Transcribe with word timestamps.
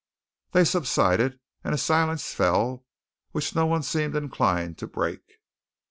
They 0.53 0.63
subsided, 0.65 1.39
and 1.63 1.75
a 1.75 1.77
silence 1.77 2.33
fell 2.33 2.85
which 3.33 3.53
no 3.53 3.67
one 3.67 3.83
seemed 3.83 4.15
inclined 4.15 4.79
to 4.79 4.87
break. 4.87 5.21